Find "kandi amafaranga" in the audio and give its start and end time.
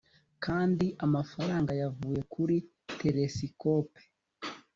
0.45-1.71